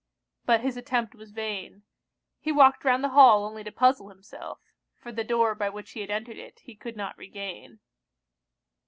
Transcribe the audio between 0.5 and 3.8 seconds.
his attempt was vain. He walked round the hall only to